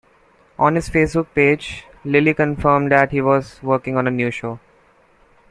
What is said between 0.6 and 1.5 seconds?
his Facebook